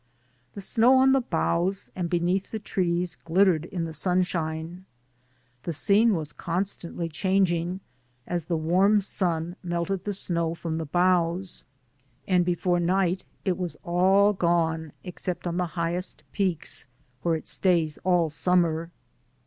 [0.55, 4.85] The snow on the boughs and beneath the trees gHttered in the sunshine.
[5.61, 7.81] The scene was constantly changing,
[8.25, 11.65] as the warm sun melted the snow from the boughs,
[12.27, 16.87] and before night it was all gone except on the highest peaks,
[17.21, 18.89] where it stays all summer.